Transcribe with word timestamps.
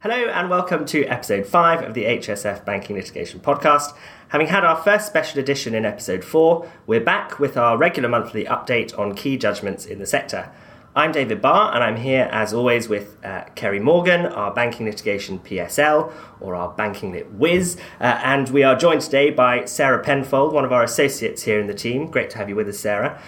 Hello 0.00 0.14
and 0.14 0.48
welcome 0.48 0.86
to 0.86 1.04
episode 1.06 1.44
5 1.44 1.82
of 1.82 1.92
the 1.92 2.04
HSF 2.04 2.64
Banking 2.64 2.94
Litigation 2.94 3.40
Podcast. 3.40 3.96
Having 4.28 4.46
had 4.46 4.64
our 4.64 4.76
first 4.76 5.08
special 5.08 5.40
edition 5.40 5.74
in 5.74 5.84
episode 5.84 6.22
4, 6.22 6.70
we're 6.86 7.00
back 7.00 7.40
with 7.40 7.56
our 7.56 7.76
regular 7.76 8.08
monthly 8.08 8.44
update 8.44 8.96
on 8.96 9.16
key 9.16 9.36
judgments 9.36 9.86
in 9.86 9.98
the 9.98 10.06
sector. 10.06 10.52
I'm 10.94 11.10
David 11.10 11.42
Barr 11.42 11.74
and 11.74 11.82
I'm 11.82 11.96
here 11.96 12.28
as 12.30 12.54
always 12.54 12.88
with 12.88 13.16
uh, 13.24 13.46
Kerry 13.56 13.80
Morgan, 13.80 14.26
our 14.26 14.54
banking 14.54 14.86
litigation 14.86 15.40
PSL, 15.40 16.12
or 16.38 16.54
our 16.54 16.68
banking 16.74 17.10
lit 17.10 17.32
whiz, 17.32 17.76
uh, 18.00 18.20
and 18.22 18.48
we 18.50 18.62
are 18.62 18.76
joined 18.76 19.00
today 19.00 19.30
by 19.30 19.64
Sarah 19.64 20.00
Penfold, 20.04 20.52
one 20.52 20.64
of 20.64 20.72
our 20.72 20.84
associates 20.84 21.42
here 21.42 21.58
in 21.58 21.66
the 21.66 21.74
team. 21.74 22.06
Great 22.06 22.30
to 22.30 22.38
have 22.38 22.48
you 22.48 22.54
with 22.54 22.68
us, 22.68 22.78
Sarah. 22.78 23.20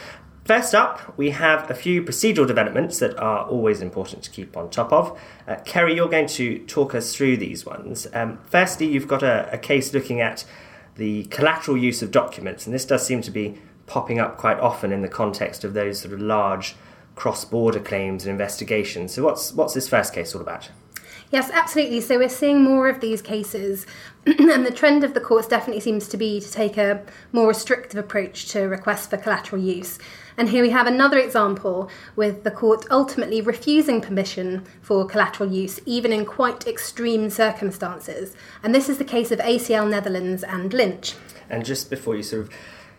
First 0.50 0.74
up, 0.74 1.16
we 1.16 1.30
have 1.30 1.70
a 1.70 1.74
few 1.74 2.02
procedural 2.02 2.44
developments 2.44 2.98
that 2.98 3.16
are 3.16 3.46
always 3.46 3.80
important 3.80 4.24
to 4.24 4.30
keep 4.30 4.56
on 4.56 4.68
top 4.68 4.92
of. 4.92 5.16
Uh, 5.46 5.54
Kerry, 5.64 5.94
you're 5.94 6.08
going 6.08 6.26
to 6.26 6.58
talk 6.66 6.92
us 6.92 7.14
through 7.14 7.36
these 7.36 7.64
ones. 7.64 8.08
Um, 8.12 8.40
firstly, 8.50 8.88
you've 8.88 9.06
got 9.06 9.22
a, 9.22 9.48
a, 9.52 9.58
case 9.58 9.94
looking 9.94 10.20
at 10.20 10.44
the 10.96 11.22
collateral 11.26 11.76
use 11.76 12.02
of 12.02 12.10
documents, 12.10 12.66
and 12.66 12.74
this 12.74 12.84
does 12.84 13.06
seem 13.06 13.22
to 13.22 13.30
be 13.30 13.60
popping 13.86 14.18
up 14.18 14.38
quite 14.38 14.58
often 14.58 14.90
in 14.90 15.02
the 15.02 15.08
context 15.08 15.62
of 15.62 15.72
those 15.72 16.00
sort 16.00 16.12
of 16.12 16.20
large 16.20 16.74
cross-border 17.14 17.78
claims 17.78 18.24
and 18.24 18.32
investigations. 18.32 19.14
So, 19.14 19.22
what's 19.22 19.52
what's 19.52 19.74
this 19.74 19.88
first 19.88 20.12
case 20.12 20.34
all 20.34 20.40
about? 20.42 20.68
Yes, 21.30 21.48
absolutely. 21.52 22.00
So 22.00 22.18
we're 22.18 22.28
seeing 22.28 22.62
more 22.62 22.88
of 22.88 23.00
these 23.00 23.22
cases, 23.22 23.86
and 24.26 24.66
the 24.66 24.72
trend 24.72 25.04
of 25.04 25.14
the 25.14 25.20
courts 25.20 25.46
definitely 25.46 25.80
seems 25.80 26.08
to 26.08 26.16
be 26.16 26.40
to 26.40 26.50
take 26.50 26.76
a 26.76 27.04
more 27.30 27.46
restrictive 27.46 27.98
approach 27.98 28.48
to 28.48 28.62
requests 28.62 29.06
for 29.06 29.16
collateral 29.16 29.62
use. 29.62 29.98
And 30.36 30.48
here 30.48 30.62
we 30.62 30.70
have 30.70 30.88
another 30.88 31.18
example 31.18 31.88
with 32.16 32.42
the 32.42 32.50
court 32.50 32.84
ultimately 32.90 33.40
refusing 33.40 34.00
permission 34.00 34.64
for 34.82 35.06
collateral 35.06 35.52
use, 35.52 35.78
even 35.86 36.12
in 36.12 36.24
quite 36.24 36.66
extreme 36.66 37.30
circumstances. 37.30 38.34
And 38.62 38.74
this 38.74 38.88
is 38.88 38.98
the 38.98 39.04
case 39.04 39.30
of 39.30 39.38
ACL 39.38 39.88
Netherlands 39.88 40.42
and 40.42 40.72
Lynch. 40.72 41.14
And 41.48 41.64
just 41.64 41.90
before 41.90 42.16
you 42.16 42.24
sort 42.24 42.42
of 42.42 42.50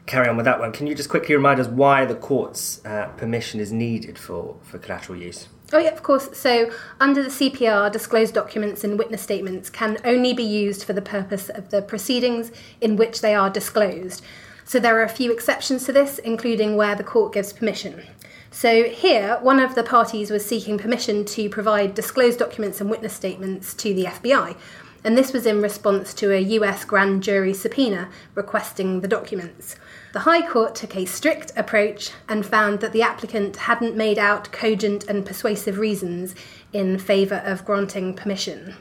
carry 0.05 0.29
on 0.29 0.37
with 0.37 0.45
that 0.45 0.59
one, 0.59 0.71
can 0.71 0.87
you 0.87 0.95
just 0.95 1.09
quickly 1.09 1.35
remind 1.35 1.59
us 1.59 1.67
why 1.67 2.05
the 2.05 2.15
court's 2.15 2.83
uh, 2.85 3.07
permission 3.17 3.59
is 3.59 3.73
needed 3.73 4.17
for, 4.17 4.55
for 4.61 4.77
collateral 4.77 5.19
use? 5.19 5.47
Oh, 5.73 5.79
yeah, 5.79 5.91
of 5.91 6.03
course. 6.03 6.37
So, 6.37 6.69
under 6.99 7.23
the 7.23 7.29
CPR, 7.29 7.91
disclosed 7.91 8.33
documents 8.33 8.83
and 8.83 8.99
witness 8.99 9.21
statements 9.21 9.69
can 9.69 9.97
only 10.03 10.33
be 10.33 10.43
used 10.43 10.83
for 10.83 10.91
the 10.93 11.01
purpose 11.01 11.47
of 11.49 11.69
the 11.69 11.81
proceedings 11.81 12.51
in 12.81 12.97
which 12.97 13.21
they 13.21 13.33
are 13.33 13.49
disclosed. 13.49 14.21
So 14.65 14.79
there 14.79 14.97
are 14.99 15.03
a 15.03 15.09
few 15.09 15.31
exceptions 15.31 15.85
to 15.85 15.91
this, 15.91 16.17
including 16.19 16.75
where 16.75 16.95
the 16.95 17.03
court 17.03 17.33
gives 17.33 17.51
permission. 17.51 18.03
So 18.51 18.83
here, 18.83 19.37
one 19.41 19.59
of 19.59 19.75
the 19.75 19.83
parties 19.83 20.29
was 20.29 20.45
seeking 20.45 20.77
permission 20.77 21.25
to 21.25 21.49
provide 21.49 21.95
disclosed 21.95 22.39
documents 22.39 22.81
and 22.81 22.89
witness 22.89 23.13
statements 23.13 23.73
to 23.75 23.93
the 23.93 24.05
FBI. 24.05 24.55
And 25.03 25.17
this 25.17 25.33
was 25.33 25.45
in 25.45 25.61
response 25.61 26.13
to 26.15 26.31
a 26.33 26.39
US 26.39 26.85
grand 26.85 27.23
jury 27.23 27.53
subpoena 27.53 28.09
requesting 28.35 29.01
the 29.01 29.07
documents. 29.07 29.75
The 30.13 30.19
High 30.19 30.45
Court 30.45 30.75
took 30.75 30.95
a 30.95 31.05
strict 31.05 31.53
approach 31.55 32.11
and 32.27 32.45
found 32.45 32.81
that 32.81 32.91
the 32.91 33.01
applicant 33.01 33.55
hadn't 33.55 33.95
made 33.95 34.19
out 34.19 34.51
cogent 34.51 35.05
and 35.07 35.25
persuasive 35.25 35.77
reasons 35.77 36.35
in 36.73 36.97
favour 36.97 37.41
of 37.45 37.65
granting 37.65 38.13
permission 38.13 38.75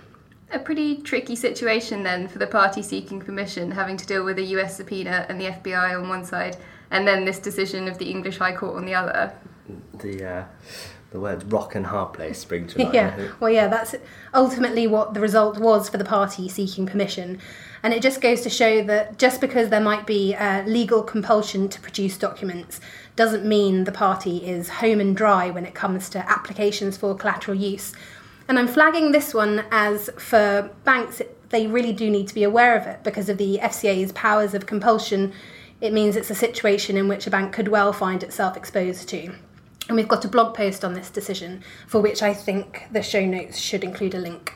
a 0.53 0.59
pretty 0.59 0.97
tricky 0.97 1.37
situation 1.37 2.03
then 2.03 2.29
for 2.29 2.39
the 2.39 2.47
party 2.47 2.83
seeking 2.83 3.21
permission, 3.21 3.71
having 3.71 3.97
to 3.97 4.07
deal 4.07 4.25
with 4.25 4.39
a 4.39 4.43
US 4.43 4.77
subpoena 4.77 5.27
and 5.29 5.41
the 5.41 5.47
FBI 5.47 5.99
on 5.99 6.09
one 6.09 6.25
side, 6.25 6.57
and 6.91 7.07
then 7.07 7.25
this 7.25 7.39
decision 7.39 7.89
of 7.89 7.99
the 7.99 8.11
English 8.11 8.39
High 8.39 8.55
Court 8.55 8.77
on 8.77 8.85
the 8.85 8.95
other. 8.95 9.33
The 9.99 10.25
uh, 10.25 10.45
the 11.11 11.21
words 11.21 11.45
rock 11.45 11.75
and 11.75 11.87
hard 11.87 12.13
place 12.13 12.39
spring 12.39 12.67
to 12.69 12.79
mind. 12.83 12.95
Yeah, 12.95 13.29
well, 13.41 13.51
yeah, 13.51 13.69
that's 13.69 13.95
ultimately 14.35 14.87
what 14.87 15.15
the 15.15 15.21
result 15.21 15.59
was 15.59 15.89
for 15.89 15.99
the 15.99 16.05
party 16.05 16.49
seeking 16.49 16.87
permission. 16.87 17.39
And 17.83 17.95
it 17.95 18.03
just 18.03 18.21
goes 18.21 18.43
to 18.43 18.51
show 18.51 18.83
that 18.85 19.19
just 19.19 19.41
because 19.41 19.71
there 19.71 19.81
might 19.81 20.07
be 20.07 20.35
a 20.35 20.63
legal 20.67 21.03
compulsion 21.03 21.69
to 21.71 21.81
produce 21.81 22.19
documents 22.19 22.81
doesn't 23.17 23.45
mean 23.45 23.85
the 23.85 23.93
party 23.93 24.47
is 24.47 24.69
home 24.69 25.01
and 25.01 25.17
dry 25.17 25.51
when 25.51 25.65
it 25.65 25.75
comes 25.75 26.09
to 26.11 26.19
applications 26.31 26.97
for 26.97 27.15
collateral 27.15 27.57
use 27.57 27.95
and 28.51 28.59
I'm 28.59 28.67
flagging 28.67 29.13
this 29.13 29.33
one 29.33 29.65
as 29.71 30.11
for 30.19 30.71
banks, 30.83 31.23
they 31.51 31.69
really 31.69 31.93
do 31.93 32.11
need 32.11 32.27
to 32.27 32.35
be 32.35 32.43
aware 32.43 32.77
of 32.77 32.85
it 32.85 33.05
because 33.05 33.29
of 33.29 33.39
the 33.39 33.59
FCA's 33.63 34.11
powers 34.11 34.55
of 34.55 34.67
compulsion. 34.67 35.33
It 35.81 35.93
means 35.93 36.17
it's 36.17 36.31
a 36.31 36.35
situation 36.35 36.97
in 36.97 37.07
which 37.07 37.29
a 37.29 37.31
bank 37.31 37.53
could 37.53 37.69
well 37.69 37.93
find 37.93 38.25
itself 38.25 38.57
exposed 38.57 39.09
to. 39.11 39.33
And 39.91 39.97
we've 39.97 40.07
got 40.07 40.25
a 40.25 40.29
blog 40.29 40.55
post 40.55 40.85
on 40.85 40.95
this 40.95 41.11
decision 41.11 41.65
for 41.89 42.01
which 42.01 42.23
I 42.23 42.33
think 42.33 42.87
the 42.93 43.03
show 43.03 43.27
notes 43.27 43.59
should 43.59 43.83
include 43.83 44.15
a 44.15 44.19
link. 44.19 44.55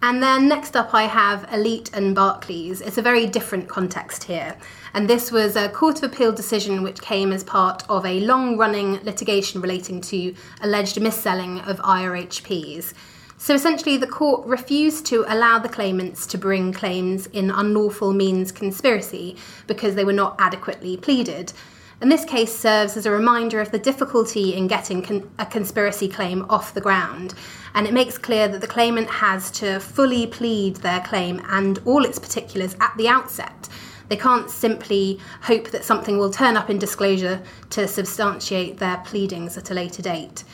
And 0.00 0.22
then 0.22 0.48
next 0.48 0.76
up, 0.76 0.94
I 0.94 1.02
have 1.02 1.46
Elite 1.52 1.90
and 1.92 2.14
Barclays. 2.14 2.80
It's 2.80 2.96
a 2.96 3.02
very 3.02 3.26
different 3.26 3.68
context 3.68 4.24
here. 4.24 4.56
And 4.94 5.10
this 5.10 5.30
was 5.30 5.56
a 5.56 5.68
Court 5.68 5.98
of 5.98 6.10
Appeal 6.10 6.32
decision 6.32 6.82
which 6.82 7.02
came 7.02 7.32
as 7.32 7.44
part 7.44 7.84
of 7.90 8.06
a 8.06 8.20
long 8.20 8.56
running 8.56 8.94
litigation 9.04 9.60
relating 9.60 10.00
to 10.00 10.34
alleged 10.62 10.98
mis-selling 10.98 11.60
of 11.60 11.76
IRHPs. 11.80 12.94
So 13.36 13.52
essentially, 13.52 13.98
the 13.98 14.06
court 14.06 14.46
refused 14.46 15.04
to 15.06 15.26
allow 15.28 15.58
the 15.58 15.68
claimants 15.68 16.26
to 16.28 16.38
bring 16.38 16.72
claims 16.72 17.26
in 17.26 17.50
unlawful 17.50 18.14
means 18.14 18.52
conspiracy 18.52 19.36
because 19.66 19.96
they 19.96 20.04
were 20.06 20.14
not 20.14 20.34
adequately 20.38 20.96
pleaded. 20.96 21.52
And 22.00 22.12
this 22.12 22.24
case 22.24 22.56
serves 22.56 22.96
as 22.96 23.06
a 23.06 23.10
reminder 23.10 23.60
of 23.60 23.72
the 23.72 23.78
difficulty 23.78 24.54
in 24.54 24.68
getting 24.68 25.02
con- 25.02 25.28
a 25.38 25.46
conspiracy 25.46 26.08
claim 26.08 26.46
off 26.48 26.72
the 26.72 26.80
ground. 26.80 27.34
And 27.74 27.88
it 27.88 27.92
makes 27.92 28.16
clear 28.16 28.46
that 28.46 28.60
the 28.60 28.68
claimant 28.68 29.10
has 29.10 29.50
to 29.52 29.80
fully 29.80 30.26
plead 30.26 30.76
their 30.76 31.00
claim 31.00 31.42
and 31.48 31.80
all 31.84 32.04
its 32.04 32.18
particulars 32.20 32.76
at 32.80 32.96
the 32.96 33.08
outset. 33.08 33.68
They 34.08 34.16
can't 34.16 34.48
simply 34.48 35.18
hope 35.42 35.70
that 35.70 35.84
something 35.84 36.18
will 36.18 36.30
turn 36.30 36.56
up 36.56 36.70
in 36.70 36.78
disclosure 36.78 37.42
to 37.70 37.88
substantiate 37.88 38.78
their 38.78 38.98
pleadings 38.98 39.58
at 39.58 39.70
a 39.70 39.74
later 39.74 40.00
date. 40.00 40.44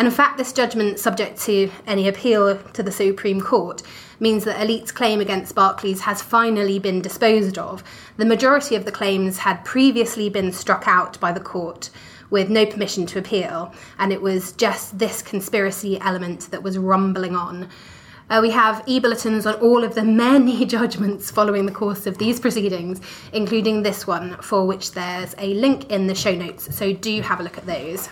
And 0.00 0.06
in 0.06 0.14
fact, 0.14 0.38
this 0.38 0.54
judgment, 0.54 0.98
subject 0.98 1.38
to 1.42 1.70
any 1.86 2.08
appeal 2.08 2.56
to 2.56 2.82
the 2.82 2.90
Supreme 2.90 3.38
Court, 3.38 3.82
means 4.18 4.44
that 4.44 4.58
Elite's 4.58 4.92
claim 4.92 5.20
against 5.20 5.54
Barclays 5.54 6.00
has 6.00 6.22
finally 6.22 6.78
been 6.78 7.02
disposed 7.02 7.58
of. 7.58 7.84
The 8.16 8.24
majority 8.24 8.76
of 8.76 8.86
the 8.86 8.92
claims 8.92 9.36
had 9.36 9.62
previously 9.62 10.30
been 10.30 10.52
struck 10.52 10.84
out 10.86 11.20
by 11.20 11.32
the 11.32 11.38
court 11.38 11.90
with 12.30 12.48
no 12.48 12.64
permission 12.64 13.04
to 13.08 13.18
appeal, 13.18 13.74
and 13.98 14.10
it 14.10 14.22
was 14.22 14.52
just 14.52 14.98
this 14.98 15.20
conspiracy 15.20 16.00
element 16.00 16.50
that 16.50 16.62
was 16.62 16.78
rumbling 16.78 17.36
on. 17.36 17.68
Uh, 18.30 18.38
we 18.40 18.50
have 18.50 18.80
e 18.86 19.00
bulletins 19.00 19.44
on 19.44 19.54
all 19.54 19.82
of 19.82 19.96
the 19.96 20.04
many 20.04 20.64
judgments 20.76 21.32
following 21.32 21.66
the 21.66 21.72
course 21.72 22.06
of 22.06 22.16
these 22.18 22.38
proceedings, 22.38 23.00
including 23.32 23.82
this 23.82 24.06
one, 24.06 24.36
for 24.40 24.64
which 24.64 24.92
there's 24.92 25.34
a 25.38 25.52
link 25.54 25.90
in 25.90 26.06
the 26.06 26.14
show 26.14 26.32
notes. 26.32 26.72
So 26.74 26.92
do 26.92 27.20
have 27.22 27.40
a 27.40 27.42
look 27.42 27.58
at 27.58 27.66
those. 27.66 28.08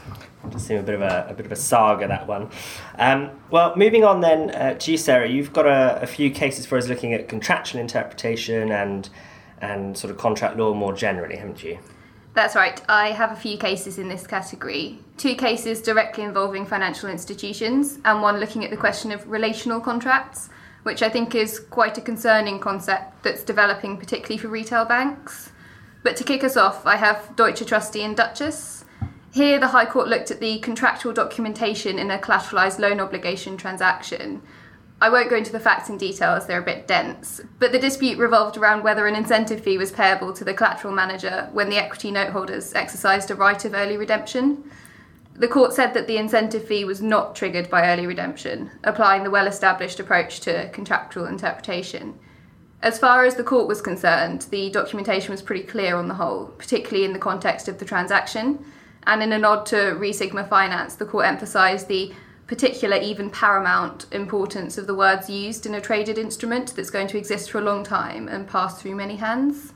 Does 0.51 0.67
seem 0.67 0.79
a 0.79 0.83
bit 0.83 0.97
of 0.97 1.03
a, 1.03 1.27
a 1.29 1.35
bit 1.35 1.47
of 1.47 1.53
a 1.53 1.57
saga 1.57 2.09
that 2.09 2.27
one. 2.27 2.51
Um, 2.99 3.31
well, 3.51 3.77
moving 3.77 4.03
on 4.03 4.21
then 4.21 4.51
uh, 4.51 4.75
to 4.75 4.91
you, 4.91 4.97
Sarah. 4.97 5.29
You've 5.29 5.53
got 5.53 5.67
a, 5.67 6.03
a 6.03 6.07
few 6.07 6.33
cases 6.33 6.67
for 6.67 6.77
us 6.77 6.89
looking 6.89 7.15
at 7.15 7.29
contractual 7.29 7.81
interpretation 7.81 8.73
and 8.73 9.09
and 9.61 9.97
sort 9.97 10.11
of 10.11 10.19
contract 10.19 10.57
law 10.57 10.75
more 10.75 10.95
generally, 10.95 11.37
haven't 11.37 11.63
you? 11.63 11.79
That's 12.39 12.55
right. 12.55 12.81
I 12.89 13.11
have 13.11 13.33
a 13.33 13.35
few 13.35 13.59
cases 13.59 13.99
in 13.99 14.09
this 14.09 14.25
category. 14.25 15.01
Two 15.17 15.35
cases 15.35 15.83
directly 15.83 16.23
involving 16.23 16.65
financial 16.67 17.11
institutions, 17.11 17.99
and 18.05 18.23
one 18.23 18.39
looking 18.39 18.65
at 18.65 18.71
the 18.71 18.77
question 18.77 19.11
of 19.11 19.29
relational 19.29 19.81
contracts, 19.81 20.49
which 20.85 21.03
I 21.03 21.09
think 21.09 21.35
is 21.35 21.59
quite 21.59 21.99
a 21.99 22.01
concerning 22.01 22.61
concept 22.61 23.25
that's 23.25 23.43
developing, 23.43 23.97
particularly 23.97 24.39
for 24.39 24.47
retail 24.47 24.85
banks. 24.85 25.51
But 26.05 26.15
to 26.15 26.23
kick 26.23 26.45
us 26.45 26.57
off, 26.57 26.87
I 26.87 26.95
have 26.95 27.35
Deutsche 27.35 27.67
Trustee 27.67 28.05
and 28.05 28.17
Duchess. 28.17 28.85
Here, 29.33 29.59
the 29.59 29.67
High 29.67 29.87
Court 29.87 30.07
looked 30.07 30.31
at 30.31 30.39
the 30.39 30.61
contractual 30.61 31.13
documentation 31.13 31.99
in 31.99 32.09
a 32.13 32.19
collateralised 32.19 32.79
loan 32.79 33.01
obligation 33.01 33.57
transaction 33.57 34.43
I 35.01 35.11
won't 35.11 35.31
go 35.31 35.37
into 35.37 35.53
the 35.53 35.61
facts 35.61 35.89
in 35.89 35.97
detail 35.97 36.31
as 36.31 36.47
they're 36.47 36.61
a 36.61 36.65
bit 36.65 36.89
dense, 36.89 37.41
but 37.61 37.71
the 37.71 37.79
dispute 37.79 38.19
revolved 38.19 38.57
around 38.57 38.83
whether 38.83 39.07
an 39.07 39.15
incentive 39.15 39.61
fee 39.61 39.79
was 39.79 39.93
payable 39.93 40.33
to 40.33 40.45
the 40.45 40.55
collateral 40.55 40.93
manager 40.93 41.49
when 41.53 41.71
the 41.71 41.77
equity 41.77 42.11
note 42.11 42.31
holders 42.31 42.75
exercised 42.75 43.31
a 43.31 43.37
right 43.37 43.65
of 43.65 43.75
early 43.75 43.97
redemption. 43.97 44.69
The 45.35 45.47
court 45.47 45.73
said 45.73 45.95
that 45.95 46.09
the 46.09 46.17
incentive 46.17 46.67
fee 46.67 46.85
was 46.85 47.01
not 47.01 47.37
triggered 47.37 47.71
by 47.71 47.89
early 47.89 48.09
redemption, 48.09 48.73
applying 48.83 49.23
the 49.23 49.31
well 49.31 49.47
established 49.47 50.01
approach 50.01 50.41
to 50.41 50.69
contractual 50.71 51.27
interpretation. 51.27 52.19
As 52.83 52.99
far 52.99 53.25
as 53.25 53.37
the 53.37 53.45
court 53.45 53.69
was 53.69 53.81
concerned, 53.81 54.47
the 54.51 54.69
documentation 54.71 55.31
was 55.31 55.43
pretty 55.43 55.65
clear 55.65 55.95
on 55.95 56.09
the 56.09 56.15
whole, 56.15 56.47
particularly 56.47 57.05
in 57.05 57.13
the 57.13 57.19
context 57.21 57.69
of 57.69 57.79
the 57.79 57.85
transaction. 57.85 58.65
And 59.05 59.23
in 59.23 59.33
a 59.33 59.39
nod 59.39 59.65
to 59.67 59.93
Re 59.93 60.13
Sigma 60.13 60.45
Finance, 60.45 60.97
the 60.97 61.07
court 61.07 61.27
emphasised 61.27 61.87
the 61.87 62.13
particular, 62.49 62.97
even 62.97 63.31
paramount 63.31 64.07
importance 64.11 64.79
of 64.79 64.89
the 64.89 64.95
words 64.95 65.31
used 65.31 65.67
in 65.67 65.75
a 65.75 65.81
traded 65.81 66.19
instrument 66.19 66.75
that's 66.75 66.91
going 66.91 67.07
to 67.07 67.19
exist 67.19 67.51
for 67.51 67.59
a 67.59 67.65
long 67.65 67.85
time 67.85 68.27
and 68.27 68.49
pass 68.49 68.81
through 68.81 68.97
many 68.97 69.17
hands. 69.17 69.75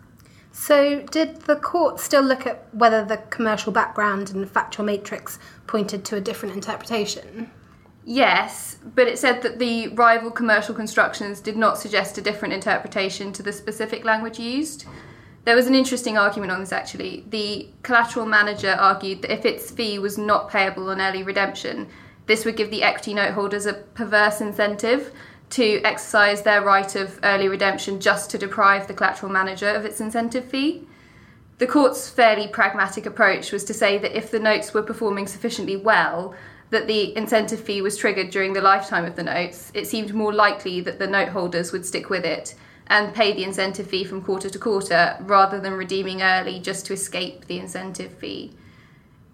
So, 0.51 1.01
did 1.11 1.43
the 1.43 1.57
court 1.57 2.01
still 2.01 2.23
look 2.23 2.47
at 2.47 2.67
whether 2.75 3.05
the 3.05 3.19
commercial 3.31 3.73
background 3.73 4.31
and 4.31 4.51
factual 4.51 4.85
matrix 4.85 5.39
pointed 5.67 6.05
to 6.07 6.17
a 6.17 6.21
different 6.21 6.55
interpretation? 6.55 7.51
Yes, 8.05 8.79
but 8.95 9.07
it 9.07 9.19
said 9.19 9.43
that 9.43 9.59
the 9.59 9.89
rival 9.89 10.31
commercial 10.31 10.75
constructions 10.75 11.41
did 11.41 11.57
not 11.57 11.79
suggest 11.79 12.19
a 12.19 12.23
different 12.23 12.53
interpretation 12.53 13.33
to 13.35 13.43
the 13.43 13.53
specific 13.53 14.05
language 14.05 14.39
used. 14.39 14.87
There 15.45 15.57
was 15.57 15.67
an 15.67 15.75
interesting 15.75 16.19
argument 16.19 16.53
on 16.53 16.61
this 16.61 16.73
actually. 16.73 17.25
The 17.29 17.69
collateral 17.83 18.27
manager 18.27 18.77
argued 18.79 19.23
that 19.23 19.33
if 19.33 19.45
its 19.45 19.71
fee 19.71 19.99
was 19.99 20.19
not 20.19 20.51
payable 20.51 20.91
on 20.91 21.01
early 21.01 21.23
redemption, 21.23 21.89
this 22.27 22.45
would 22.45 22.57
give 22.57 22.71
the 22.71 22.83
equity 22.83 23.15
note 23.15 23.35
holders 23.35 23.67
a 23.67 23.75
perverse 23.75 24.41
incentive 24.41 25.13
to 25.51 25.83
exercise 25.83 26.43
their 26.43 26.63
right 26.63 26.95
of 26.97 27.21
early 27.23 27.49
redemption 27.49 28.01
just 28.01 28.31
to 28.31 28.39
deprive 28.39 28.87
the 28.87 28.95
collateral 28.95 29.31
manager 29.31 29.69
of 29.69 29.85
its 29.85 30.01
incentive 30.01 30.47
fee. 30.47 30.87
The 31.59 31.67
court's 31.67 32.09
fairly 32.09 32.49
pragmatic 32.49 33.07
approach 33.07 33.53
was 33.53 33.65
to 33.65 33.75
say 33.75 33.99
that 33.99 34.17
if 34.17 34.31
the 34.31 34.41
notes 34.41 34.73
were 34.73 34.83
performing 34.83 35.27
sufficiently 35.27 35.77
well, 35.77 36.35
that 36.71 36.87
the 36.87 37.15
incentive 37.17 37.61
fee 37.61 37.83
was 37.83 37.99
triggered 37.99 38.31
during 38.31 38.55
the 38.55 38.63
lifetime 38.63 39.05
of 39.05 39.15
the 39.15 39.23
notes, 39.23 39.71
it 39.75 39.87
seemed 39.87 40.15
more 40.15 40.33
likely 40.33 40.81
that 40.81 40.99
the 40.99 41.07
note 41.07 41.29
holders 41.29 41.71
would 41.71 41.85
stick 41.85 42.09
with 42.09 42.25
it 42.25 42.55
and 42.87 43.15
pay 43.15 43.33
the 43.33 43.45
incentive 43.45 43.87
fee 43.87 44.05
from 44.05 44.23
quarter 44.23 44.49
to 44.49 44.59
quarter 44.59 45.17
rather 45.21 45.61
than 45.61 45.75
redeeming 45.75 46.23
early 46.23 46.59
just 46.59 46.87
to 46.87 46.95
escape 46.95 47.47
the 47.47 47.59
incentive 47.59 48.13
fee. 48.15 48.53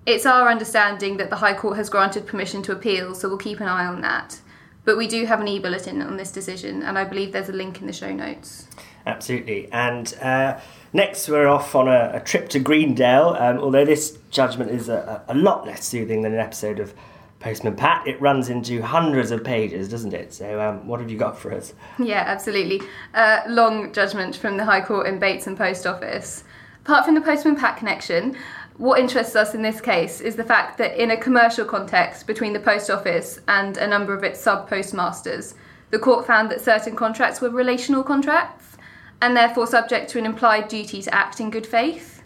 It's 0.06 0.26
our 0.26 0.48
understanding 0.48 1.16
that 1.18 1.30
the 1.30 1.36
High 1.36 1.54
Court 1.54 1.76
has 1.76 1.90
granted 1.90 2.26
permission 2.26 2.62
to 2.62 2.72
appeal, 2.72 3.14
so 3.14 3.28
we'll 3.28 3.38
keep 3.38 3.60
an 3.60 3.68
eye 3.68 3.86
on 3.86 4.00
that. 4.00 4.40
But 4.84 4.96
we 4.96 5.06
do 5.06 5.26
have 5.26 5.40
an 5.40 5.48
e 5.48 5.58
bulletin 5.58 6.00
on 6.00 6.16
this 6.16 6.32
decision, 6.32 6.82
and 6.82 6.98
I 6.98 7.04
believe 7.04 7.32
there's 7.32 7.50
a 7.50 7.52
link 7.52 7.80
in 7.80 7.86
the 7.86 7.92
show 7.92 8.12
notes. 8.12 8.68
Absolutely. 9.04 9.68
And 9.70 10.14
uh, 10.22 10.60
next, 10.92 11.28
we're 11.28 11.46
off 11.46 11.74
on 11.74 11.88
a, 11.88 12.12
a 12.14 12.20
trip 12.20 12.48
to 12.50 12.58
Greendale, 12.58 13.36
um, 13.38 13.58
although 13.58 13.84
this 13.84 14.18
judgment 14.30 14.70
is 14.70 14.88
a, 14.88 15.22
a 15.28 15.34
lot 15.34 15.66
less 15.66 15.86
soothing 15.86 16.22
than 16.22 16.32
an 16.32 16.40
episode 16.40 16.80
of 16.80 16.94
Postman 17.40 17.76
Pat. 17.76 18.06
It 18.06 18.20
runs 18.20 18.48
into 18.48 18.82
hundreds 18.82 19.30
of 19.30 19.44
pages, 19.44 19.88
doesn't 19.88 20.12
it? 20.12 20.34
So, 20.34 20.60
um, 20.60 20.86
what 20.86 21.00
have 21.00 21.10
you 21.10 21.16
got 21.16 21.38
for 21.38 21.52
us? 21.52 21.72
Yeah, 21.98 22.24
absolutely. 22.26 22.82
Uh, 23.14 23.40
long 23.46 23.92
judgment 23.92 24.36
from 24.36 24.56
the 24.56 24.64
High 24.64 24.80
Court 24.80 25.06
in 25.06 25.18
Bates 25.18 25.46
and 25.46 25.56
Post 25.56 25.86
Office. 25.86 26.44
Apart 26.84 27.04
from 27.04 27.14
the 27.14 27.20
Postman 27.20 27.56
Pat 27.56 27.76
connection, 27.76 28.36
what 28.78 29.00
interests 29.00 29.34
us 29.34 29.54
in 29.54 29.62
this 29.62 29.80
case 29.80 30.20
is 30.20 30.36
the 30.36 30.44
fact 30.44 30.78
that 30.78 31.00
in 31.00 31.10
a 31.10 31.16
commercial 31.16 31.64
context 31.64 32.28
between 32.28 32.52
the 32.52 32.60
Post 32.60 32.90
Office 32.90 33.40
and 33.48 33.76
a 33.76 33.88
number 33.88 34.14
of 34.14 34.22
its 34.22 34.40
sub 34.40 34.68
postmasters, 34.68 35.54
the 35.90 35.98
court 35.98 36.26
found 36.26 36.48
that 36.50 36.60
certain 36.60 36.94
contracts 36.94 37.40
were 37.40 37.50
relational 37.50 38.04
contracts 38.04 38.76
and 39.20 39.36
therefore 39.36 39.66
subject 39.66 40.08
to 40.10 40.18
an 40.18 40.26
implied 40.26 40.68
duty 40.68 41.02
to 41.02 41.12
act 41.12 41.40
in 41.40 41.50
good 41.50 41.66
faith. 41.66 42.22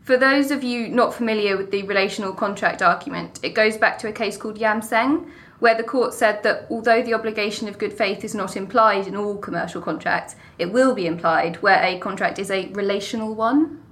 For 0.00 0.16
those 0.16 0.50
of 0.50 0.64
you 0.64 0.88
not 0.88 1.14
familiar 1.14 1.56
with 1.56 1.70
the 1.70 1.84
relational 1.84 2.32
contract 2.32 2.82
argument, 2.82 3.38
it 3.44 3.54
goes 3.54 3.78
back 3.78 3.96
to 4.00 4.08
a 4.08 4.12
case 4.12 4.36
called 4.36 4.58
Yam 4.58 4.82
Seng, 4.82 5.30
where 5.60 5.76
the 5.76 5.84
court 5.84 6.12
said 6.12 6.42
that 6.42 6.66
although 6.70 7.02
the 7.02 7.14
obligation 7.14 7.68
of 7.68 7.78
good 7.78 7.92
faith 7.92 8.24
is 8.24 8.34
not 8.34 8.56
implied 8.56 9.06
in 9.06 9.14
all 9.14 9.36
commercial 9.36 9.80
contracts, 9.80 10.34
it 10.58 10.72
will 10.72 10.92
be 10.92 11.06
implied 11.06 11.62
where 11.62 11.80
a 11.84 12.00
contract 12.00 12.40
is 12.40 12.50
a 12.50 12.66
relational 12.72 13.32
one. 13.32 13.83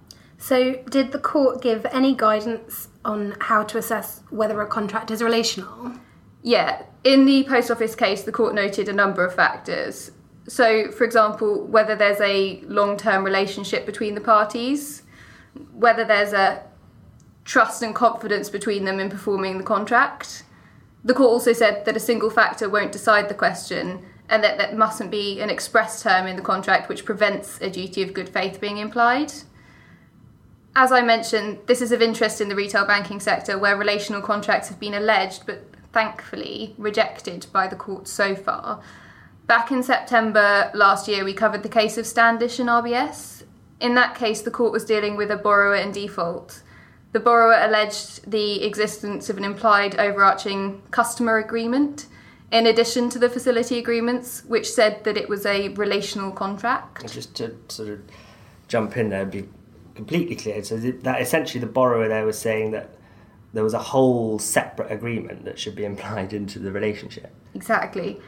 So, 0.43 0.75
did 0.91 1.13
the 1.13 1.21
court 1.21 1.63
give 1.63 1.87
any 1.93 2.17
guidance 2.17 2.89
on 3.05 3.37
how 3.39 3.63
to 3.63 3.79
assess 3.79 4.23
whether 4.31 4.61
a 4.61 4.67
contract 4.67 5.13
is 5.13 5.23
relational? 5.23 5.93
Yeah, 6.43 6.83
in 7.05 7.27
the 7.27 7.45
post 7.45 7.71
office 7.71 7.95
case, 7.95 8.25
the 8.25 8.33
court 8.33 8.53
noted 8.53 8.89
a 8.89 8.93
number 8.93 9.25
of 9.25 9.33
factors. 9.37 10.11
So, 10.49 10.91
for 10.91 11.05
example, 11.05 11.65
whether 11.69 11.95
there's 11.95 12.21
a 12.21 12.61
long 12.63 12.97
term 12.97 13.23
relationship 13.23 13.87
between 13.87 14.17
the 14.17 14.21
parties, 14.21 15.05
whether 15.75 16.05
there's 16.05 16.33
a 16.33 16.65
trust 17.45 17.81
and 17.81 17.95
confidence 17.95 18.51
between 18.51 18.85
them 18.85 18.99
in 18.99 19.11
performing 19.11 19.59
the 19.59 19.65
contract. 19.65 20.43
The 21.05 21.15
court 21.15 21.31
also 21.31 21.53
said 21.53 21.85
that 21.85 21.97
a 21.97 22.01
single 22.01 22.31
factor 22.31 22.69
won't 22.69 22.91
decide 22.91 23.29
the 23.29 23.35
question 23.35 24.05
and 24.29 24.43
that 24.43 24.59
there 24.59 24.75
mustn't 24.77 25.13
be 25.13 25.41
an 25.41 25.51
express 25.51 26.03
term 26.03 26.27
in 26.27 26.35
the 26.35 26.43
contract 26.43 26.89
which 26.89 27.05
prevents 27.05 27.61
a 27.61 27.71
duty 27.71 28.03
of 28.03 28.13
good 28.13 28.29
faith 28.29 28.61
being 28.61 28.79
implied. 28.79 29.33
As 30.75 30.91
I 30.91 31.03
mentioned, 31.03 31.59
this 31.67 31.83
is 31.83 31.93
of 31.93 32.01
interest 32.01 32.41
in 32.41 32.49
the 32.49 32.57
retail 32.57 32.87
banking 32.87 33.21
sector 33.21 33.59
where 33.59 33.77
relational 33.77 34.23
contracts 34.23 34.69
have 34.69 34.81
been 34.81 34.95
alleged 34.95 35.45
but 35.47 35.65
thankfully 35.93 36.75
rejected 36.79 37.47
by 37.53 37.67
the 37.69 37.77
court 37.77 38.09
so 38.09 38.35
far. 38.35 38.83
Back 39.47 39.71
in 39.71 39.83
September 39.83 40.71
last 40.73 41.09
year, 41.09 41.25
we 41.25 41.35
covered 41.35 41.63
the 41.63 41.69
case 41.69 41.99
of 41.99 42.07
Standish 42.07 42.59
and 42.59 42.71
RBS, 42.71 43.43
in 43.83 43.97
that 43.97 44.15
case, 44.15 44.41
the 44.41 44.51
court 44.53 44.71
was 44.71 44.85
dealing 44.85 45.17
with 45.17 45.29
a 45.33 45.37
borrower 45.37 45.75
in 45.75 45.91
default. 45.91 46.63
The 47.11 47.19
borrower 47.19 47.59
alleged 47.61 48.31
the 48.31 48.63
existence 48.65 49.29
of 49.29 49.37
an 49.37 49.45
implied 49.45 49.99
overarching 49.99 50.83
customer 50.93 51.39
agreement 51.39 52.07
in 52.53 52.69
addition 52.69 53.11
to 53.11 53.19
the 53.19 53.29
facility 53.29 53.79
agreements, 53.79 54.45
which 54.47 54.71
said 54.71 55.03
that 55.03 55.17
it 55.17 55.29
was 55.29 55.45
a 55.45 55.71
relational 55.71 56.31
contract. 56.31 57.13
Just 57.13 57.35
to 57.37 57.57
sort 57.69 57.89
of 57.89 58.03
jump 58.69 58.97
in 58.97 59.09
there 59.09 59.27
be 59.27 59.49
completely 59.95 60.37
clear, 60.37 60.63
so 60.65 60.77
that 60.77 61.21
essentially 61.21 61.61
the 61.61 61.71
borrower 61.71 62.09
there 62.09 62.25
was 62.25 62.39
saying 62.39 62.71
that 62.73 62.91
there 63.53 63.65
was 63.65 63.75
a 63.75 63.79
whole 63.79 64.39
separate 64.39 64.91
agreement 64.91 65.45
that 65.45 65.59
should 65.59 65.75
be 65.75 65.85
implied 65.85 66.33
into 66.39 66.59
the 66.59 66.73
relationship. 66.73 67.33
Exactly. 67.55 68.21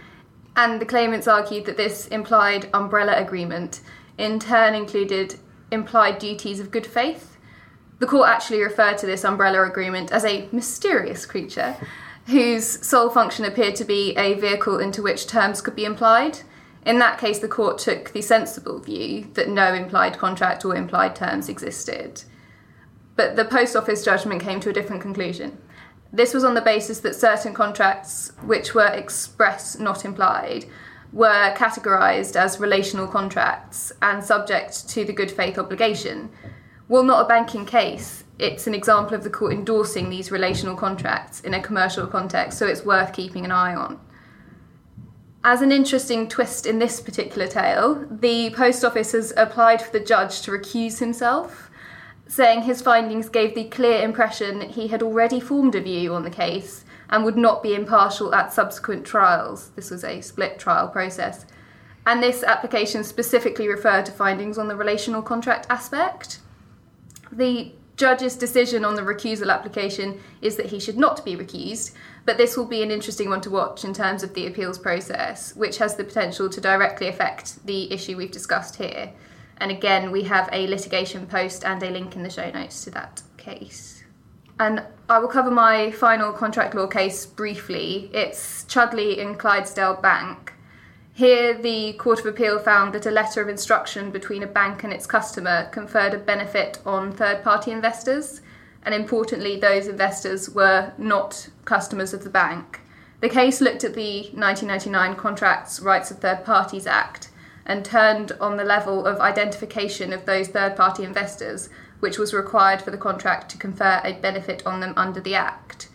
And 0.57 0.81
the 0.81 0.87
claimants 0.87 1.27
argued 1.27 1.65
that 1.67 1.77
this 1.77 2.07
implied 2.09 2.69
umbrella 2.73 3.15
agreement 3.17 3.81
in 4.19 4.39
turn 4.39 4.75
included 4.75 5.37
implied 5.71 6.19
duties 6.19 6.61
of 6.61 6.71
good 6.71 6.87
faith. 6.87 7.37
The 7.99 8.07
court 8.07 8.29
actually 8.29 8.63
referred 8.63 8.99
to 8.99 9.07
this 9.07 9.25
umbrella 9.25 9.63
agreement 9.69 10.13
as 10.13 10.25
a 10.25 10.49
mysterious 10.53 11.27
creature 11.27 11.77
whose 12.27 12.87
sole 12.87 13.11
function 13.11 13.45
appeared 13.45 13.77
to 13.77 13.85
be 13.85 14.17
a 14.17 14.35
vehicle 14.35 14.79
into 14.79 15.03
which 15.03 15.27
terms 15.27 15.61
could 15.61 15.77
be 15.77 15.85
implied. 15.85 16.41
In 16.85 16.99
that 16.99 17.19
case, 17.19 17.39
the 17.39 17.49
court 17.49 17.79
took 17.79 18.13
the 18.13 18.21
sensible 18.21 18.79
view 18.79 19.29
that 19.35 19.49
no 19.49 19.73
implied 19.73 20.19
contract 20.19 20.65
or 20.65 20.77
implied 20.77 21.17
terms 21.17 21.49
existed. 21.49 22.23
But 23.17 23.37
the 23.37 23.45
post 23.45 23.75
office 23.75 24.05
judgment 24.05 24.43
came 24.43 24.61
to 24.61 24.71
a 24.71 24.73
different 24.73 25.01
conclusion. 25.01 25.59
This 26.13 26.35
was 26.35 26.45
on 26.45 26.55
the 26.55 26.61
basis 26.61 27.01
that 27.01 27.15
certain 27.15 27.55
contracts, 27.55 28.33
which 28.45 28.75
were 28.75 28.87
express, 28.87 29.79
not 29.79 30.05
implied, 30.05 30.67
were 31.13 31.55
categorised 31.55 32.37
as 32.37 32.61
relational 32.61 33.07
contracts 33.07 33.93
and 34.03 34.23
subject 34.23 34.89
to 34.91 35.05
the 35.05 35.13
good 35.13 35.31
faith 35.31 35.59
obligation. 35.59 36.31
While 36.87 37.05
not 37.05 37.25
a 37.25 37.29
banking 37.29 37.65
case, 37.65 38.25
it's 38.39 38.67
an 38.67 38.75
example 38.75 39.15
of 39.15 39.25
the 39.25 39.31
court 39.31 39.53
endorsing 39.53 40.11
these 40.11 40.31
relational 40.31 40.77
contracts 40.77 41.41
in 41.41 41.55
a 41.55 41.63
commercial 41.63 42.07
context, 42.07 42.59
so 42.59 42.67
it's 42.67 42.85
worth 42.85 43.13
keeping 43.13 43.45
an 43.45 43.53
eye 43.53 43.75
on. 43.75 44.01
As 45.47 45.61
an 45.61 45.73
interesting 45.73 46.27
twist 46.27 46.65
in 46.65 46.79
this 46.79 47.03
particular 47.03 47.47
tale, 47.47 48.07
the 48.11 48.49
post 48.57 48.83
office 48.83 49.13
has 49.13 49.31
applied 49.37 49.83
for 49.83 49.93
the 49.93 50.01
judge 50.01 50.41
to 50.41 50.51
recuse 50.51 51.01
himself, 51.01 51.71
saying 52.27 52.63
his 52.63 52.81
findings 52.81 53.29
gave 53.29 53.55
the 53.55 53.65
clear 53.65 54.03
impression 54.03 54.63
he 54.63 54.89
had 54.89 55.03
already 55.03 55.41
formed 55.41 55.75
a 55.75 55.83
view 55.83 56.15
on 56.15 56.23
the 56.23 56.31
case 56.31 56.87
and 57.11 57.27
would 57.27 57.37
not 57.37 57.63
be 57.63 57.75
impartial 57.75 58.35
at 58.35 58.55
subsequent 58.55 59.05
trials. 59.05 59.69
This 59.77 59.91
was 59.91 60.03
a 60.03 60.23
split 60.23 60.59
trial 60.59 60.89
process. 60.89 61.45
And 62.07 62.23
this 62.23 62.43
application 62.43 63.05
specifically 63.05 63.69
referred 63.69 64.07
to 64.07 64.13
findings 64.13 64.57
on 64.57 64.69
the 64.69 64.77
relational 64.77 65.21
contract 65.21 65.67
aspect. 65.69 66.39
The 67.31 67.73
judge's 67.97 68.37
decision 68.37 68.85
on 68.85 68.95
the 68.95 69.03
recusal 69.03 69.53
application 69.53 70.21
is 70.43 70.57
that 70.57 70.67
he 70.67 70.81
should 70.81 70.99
not 70.99 71.25
be 71.25 71.37
recused, 71.37 71.93
but 72.25 72.39
this 72.39 72.57
will 72.57 72.67
be 72.67 72.83
an 72.83 72.91
interesting 72.91 73.29
one 73.29 73.41
to 73.43 73.51
watch 73.51 73.85
in 73.85 73.93
terms 73.93 74.23
of 74.23 74.35
the 74.35 74.47
appeals 74.47 74.79
process, 74.79 75.55
which 75.55 75.79
has 75.79 75.97
the 75.97 76.05
potential 76.05 76.49
to 76.49 76.61
directly 76.61 77.09
affect 77.09 77.65
the 77.67 77.93
issue 77.93 78.17
we've 78.17 78.31
discussed 78.31 78.77
here. 78.77 79.13
And 79.59 79.71
again, 79.71 80.11
we 80.11 80.25
have 80.25 80.49
a 80.53 80.67
litigation 80.67 81.27
post 81.27 81.65
and 81.65 81.83
a 81.83 81.91
link 81.91 82.17
in 82.17 82.23
the 82.23 82.31
show 82.31 82.51
notes 82.51 82.83
to 82.85 82.91
that 82.93 83.23
case. 83.37 84.03
And 84.59 84.83
I 85.09 85.19
will 85.19 85.29
cover 85.29 85.51
my 85.51 85.91
final 85.91 86.33
contract 86.33 86.75
law 86.75 86.87
case 86.87 87.27
briefly. 87.27 88.11
It's 88.13 88.65
Chudley 88.65 89.19
in 89.19 89.35
Clydesdale 89.35 89.97
Bank. 89.97 90.54
Here, 91.17 91.55
the 91.55 91.93
Court 91.93 92.19
of 92.19 92.27
Appeal 92.27 92.59
found 92.59 92.93
that 92.93 93.07
a 93.07 93.11
letter 93.13 93.41
of 93.41 93.49
instruction 93.49 94.11
between 94.11 94.43
a 94.43 94.49
bank 94.49 94.83
and 94.83 94.93
its 94.93 95.07
customer 95.07 95.69
conferred 95.71 96.13
a 96.13 96.19
benefit 96.19 96.81
on 96.85 97.13
third 97.13 97.45
party 97.45 97.71
investors, 97.71 98.41
and 98.83 98.93
importantly, 98.93 99.57
those 99.57 99.87
investors 99.87 100.51
were 100.51 100.93
not 100.99 101.51
customers 101.65 102.13
of 102.15 102.25
the 102.25 102.31
bank. 102.31 102.81
The 103.21 103.29
case 103.29 103.61
looked 103.61 103.85
at 103.85 103.95
the 103.95 104.23
1999 104.33 105.15
Contracts 105.15 105.79
Rights 105.79 106.11
of 106.11 106.19
Third 106.19 106.45
Parties 106.45 106.85
Act 106.85 107.31
and 107.65 107.85
turned 107.85 108.33
on 108.41 108.57
the 108.57 108.65
level 108.65 109.07
of 109.07 109.21
identification 109.21 110.13
of 110.13 110.27
those 110.27 110.49
third 110.49 110.75
party 110.75 111.05
investors 111.05 111.69
which 112.01 112.19
was 112.19 112.35
required 112.35 112.83
for 112.83 112.91
the 112.91 112.99
contract 112.99 113.53
to 113.53 113.57
confer 113.57 114.01
a 114.03 114.15
benefit 114.15 114.67
on 114.67 114.81
them 114.81 114.93
under 114.97 115.21
the 115.21 115.37
Act. 115.37 115.89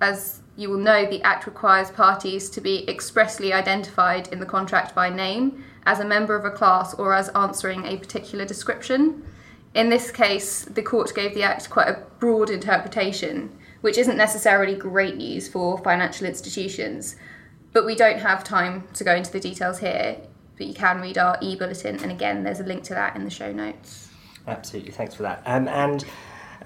As 0.00 0.41
you 0.56 0.68
will 0.68 0.78
know, 0.78 1.06
the 1.06 1.22
Act 1.22 1.46
requires 1.46 1.90
parties 1.90 2.50
to 2.50 2.60
be 2.60 2.88
expressly 2.88 3.52
identified 3.52 4.28
in 4.28 4.40
the 4.40 4.46
contract 4.46 4.94
by 4.94 5.08
name, 5.08 5.64
as 5.84 5.98
a 5.98 6.04
member 6.04 6.36
of 6.36 6.44
a 6.44 6.50
class, 6.50 6.94
or 6.94 7.14
as 7.14 7.28
answering 7.30 7.84
a 7.86 7.96
particular 7.96 8.44
description. 8.44 9.24
In 9.74 9.88
this 9.88 10.10
case, 10.10 10.64
the 10.64 10.82
court 10.82 11.14
gave 11.14 11.34
the 11.34 11.42
Act 11.42 11.70
quite 11.70 11.88
a 11.88 12.02
broad 12.18 12.50
interpretation, 12.50 13.50
which 13.80 13.96
isn't 13.98 14.16
necessarily 14.16 14.76
great 14.76 15.16
news 15.16 15.48
for 15.48 15.78
financial 15.78 16.26
institutions. 16.26 17.16
But 17.72 17.86
we 17.86 17.94
don't 17.94 18.18
have 18.18 18.44
time 18.44 18.86
to 18.94 19.04
go 19.04 19.14
into 19.14 19.32
the 19.32 19.40
details 19.40 19.78
here, 19.78 20.18
but 20.58 20.66
you 20.66 20.74
can 20.74 21.00
read 21.00 21.16
our 21.16 21.38
e 21.40 21.56
bulletin, 21.56 21.98
and 22.02 22.12
again, 22.12 22.44
there's 22.44 22.60
a 22.60 22.64
link 22.64 22.84
to 22.84 22.94
that 22.94 23.16
in 23.16 23.24
the 23.24 23.30
show 23.30 23.52
notes. 23.52 24.10
Absolutely, 24.46 24.92
thanks 24.92 25.14
for 25.14 25.22
that. 25.22 25.42
Um, 25.46 25.66
and 25.68 26.04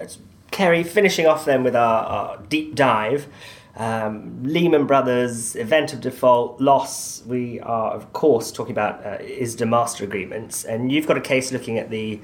uh, 0.00 0.06
Kerry, 0.50 0.82
finishing 0.82 1.26
off 1.26 1.44
then 1.44 1.62
with 1.62 1.76
our, 1.76 2.04
our 2.04 2.42
deep 2.48 2.74
dive. 2.74 3.28
Um, 3.76 4.42
Lehman 4.42 4.86
Brothers, 4.86 5.54
event 5.54 5.92
of 5.92 6.00
default, 6.00 6.60
loss. 6.60 7.22
We 7.26 7.60
are, 7.60 7.92
of 7.92 8.12
course, 8.14 8.50
talking 8.50 8.72
about 8.72 9.04
uh, 9.04 9.18
ISDA 9.18 9.68
master 9.68 10.04
agreements, 10.04 10.64
and 10.64 10.90
you've 10.90 11.06
got 11.06 11.18
a 11.18 11.20
case 11.20 11.52
looking 11.52 11.78
at 11.78 11.90
the 11.90 12.20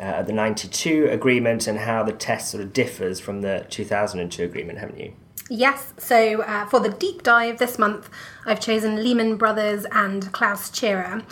uh, 0.00 0.22
the 0.22 0.32
92 0.32 1.08
agreement 1.10 1.66
and 1.66 1.78
how 1.78 2.02
the 2.02 2.12
test 2.12 2.50
sort 2.50 2.62
of 2.62 2.72
differs 2.72 3.20
from 3.20 3.42
the 3.42 3.66
2002 3.68 4.42
agreement, 4.42 4.78
haven't 4.78 4.98
you? 4.98 5.12
Yes, 5.50 5.92
so 5.98 6.40
uh, 6.42 6.64
for 6.66 6.80
the 6.80 6.88
deep 6.88 7.22
dive 7.22 7.58
this 7.58 7.78
month, 7.78 8.08
I've 8.46 8.60
chosen 8.60 9.02
Lehman 9.02 9.36
Brothers 9.36 9.84
and 9.92 10.32
Klaus 10.32 10.70
Tschira. 10.70 11.22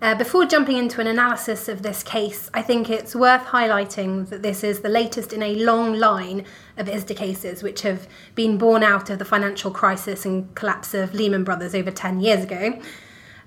Uh, 0.00 0.14
before 0.14 0.46
jumping 0.46 0.76
into 0.76 1.00
an 1.00 1.08
analysis 1.08 1.68
of 1.68 1.82
this 1.82 2.04
case, 2.04 2.48
I 2.54 2.62
think 2.62 2.88
it's 2.88 3.16
worth 3.16 3.46
highlighting 3.46 4.28
that 4.28 4.42
this 4.42 4.62
is 4.62 4.78
the 4.78 4.88
latest 4.88 5.32
in 5.32 5.42
a 5.42 5.56
long 5.56 5.94
line 5.94 6.44
of 6.76 6.86
ISDA 6.86 7.16
cases 7.16 7.64
which 7.64 7.82
have 7.82 8.06
been 8.36 8.58
born 8.58 8.84
out 8.84 9.10
of 9.10 9.18
the 9.18 9.24
financial 9.24 9.72
crisis 9.72 10.24
and 10.24 10.54
collapse 10.54 10.94
of 10.94 11.14
Lehman 11.14 11.42
Brothers 11.42 11.74
over 11.74 11.90
10 11.90 12.20
years 12.20 12.44
ago. 12.44 12.80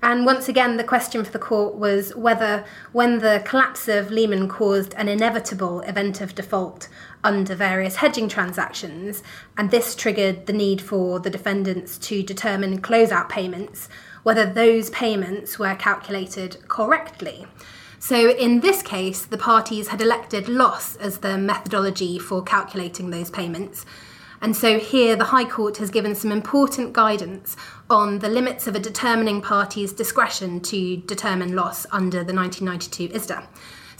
And 0.03 0.25
once 0.25 0.49
again, 0.49 0.75
the 0.75 0.83
question 0.83 1.23
for 1.23 1.31
the 1.31 1.39
court 1.39 1.75
was 1.75 2.13
whether, 2.15 2.65
when 2.91 3.19
the 3.19 3.41
collapse 3.45 3.87
of 3.87 4.11
Lehman 4.11 4.49
caused 4.49 4.93
an 4.95 5.07
inevitable 5.07 5.79
event 5.81 6.19
of 6.19 6.35
default 6.35 6.89
under 7.23 7.55
various 7.55 7.97
hedging 7.97 8.27
transactions, 8.27 9.23
and 9.57 9.71
this 9.71 9.95
triggered 9.95 10.45
the 10.45 10.53
need 10.53 10.81
for 10.81 11.19
the 11.19 11.29
defendants 11.29 11.97
to 11.99 12.23
determine 12.23 12.81
closeout 12.81 13.29
payments, 13.29 13.89
whether 14.23 14.45
those 14.45 14.89
payments 14.89 15.57
were 15.57 15.75
calculated 15.75 16.57
correctly. 16.67 17.45
So, 17.99 18.31
in 18.31 18.61
this 18.61 18.81
case, 18.81 19.25
the 19.25 19.37
parties 19.37 19.89
had 19.89 20.01
elected 20.01 20.49
loss 20.49 20.95
as 20.95 21.19
the 21.19 21.37
methodology 21.37 22.17
for 22.17 22.41
calculating 22.41 23.11
those 23.11 23.29
payments. 23.29 23.85
And 24.41 24.55
so 24.55 24.79
here 24.79 25.15
the 25.15 25.25
High 25.25 25.45
Court 25.45 25.77
has 25.77 25.91
given 25.91 26.15
some 26.15 26.31
important 26.31 26.93
guidance 26.93 27.55
on 27.91 28.19
the 28.19 28.27
limits 28.27 28.65
of 28.65 28.75
a 28.75 28.79
determining 28.79 29.39
party's 29.39 29.93
discretion 29.93 30.61
to 30.61 30.97
determine 30.97 31.55
loss 31.55 31.85
under 31.91 32.23
the 32.23 32.33
1992 32.33 33.09
ISDA. 33.09 33.45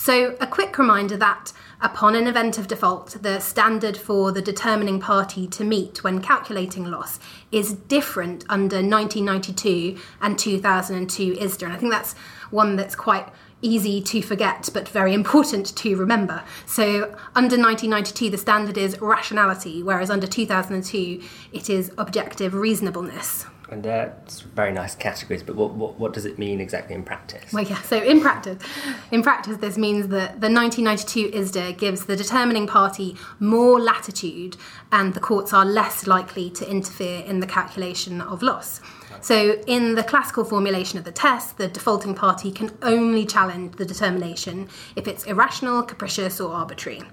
So, 0.03 0.36
a 0.41 0.48
quick 0.48 0.79
reminder 0.79 1.15
that 1.17 1.53
upon 1.79 2.15
an 2.15 2.25
event 2.25 2.58
of 2.58 2.67
default, 2.67 3.22
the 3.22 3.39
standard 3.39 3.96
for 3.96 4.31
the 4.31 4.41
determining 4.41 5.00
party 5.00 5.46
to 5.50 5.63
meet 5.63 6.03
when 6.03 6.24
calculating 6.24 6.86
loss 6.86 7.20
is 7.51 7.74
different 7.74 8.43
under 8.50 8.77
1992 8.77 10.01
and 10.20 10.39
2002 10.39 11.34
ISDA. 11.36 11.65
And 11.65 11.74
I 11.74 11.77
think 11.77 11.91
that's 11.91 12.13
one 12.50 12.77
that's 12.77 12.96
quite 12.96 13.27
easy 13.62 14.01
to 14.01 14.24
forget 14.24 14.67
but 14.74 14.89
very 14.89 15.13
important 15.22 15.75
to 15.77 15.96
remember. 15.96 16.41
So, 16.65 17.03
under 17.36 17.55
1992, 17.55 18.31
the 18.31 18.39
standard 18.39 18.79
is 18.79 19.00
rationality, 19.00 19.84
whereas 19.84 20.10
under 20.10 20.25
2002, 20.25 21.22
it 21.53 21.70
is 21.70 21.91
objective 22.00 22.55
reasonableness. 22.55 23.46
And 23.71 23.83
that's 23.83 24.41
very 24.41 24.73
nice 24.73 24.95
categories, 24.95 25.43
but 25.43 25.55
what, 25.55 25.71
what, 25.71 25.97
what 25.97 26.11
does 26.11 26.25
it 26.25 26.37
mean 26.37 26.59
exactly 26.59 26.93
in 26.93 27.03
practice? 27.03 27.53
Well, 27.53 27.63
yeah, 27.63 27.81
so 27.83 28.03
in 28.03 28.19
practice, 28.19 28.61
in 29.11 29.23
practice, 29.23 29.57
this 29.57 29.77
means 29.77 30.09
that 30.09 30.41
the 30.41 30.49
1992 30.49 31.29
ISDA 31.31 31.77
gives 31.77 32.05
the 32.05 32.17
determining 32.17 32.67
party 32.67 33.15
more 33.39 33.79
latitude 33.79 34.57
and 34.91 35.13
the 35.13 35.21
courts 35.21 35.53
are 35.53 35.63
less 35.63 36.05
likely 36.05 36.49
to 36.49 36.69
interfere 36.69 37.21
in 37.21 37.39
the 37.39 37.47
calculation 37.47 38.19
of 38.19 38.43
loss. 38.43 38.81
So, 39.21 39.61
in 39.67 39.95
the 39.95 40.03
classical 40.03 40.43
formulation 40.43 40.99
of 40.99 41.05
the 41.05 41.11
test, 41.11 41.57
the 41.57 41.69
defaulting 41.69 42.13
party 42.13 42.51
can 42.51 42.71
only 42.81 43.25
challenge 43.25 43.77
the 43.77 43.85
determination 43.85 44.67
if 44.97 45.07
it's 45.07 45.23
irrational, 45.23 45.83
capricious, 45.83 46.41
or 46.41 46.51
arbitrary. 46.51 47.03